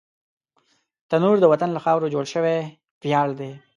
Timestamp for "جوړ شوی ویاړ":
2.13-3.29